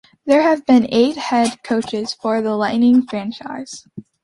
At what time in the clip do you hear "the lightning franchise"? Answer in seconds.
2.41-3.85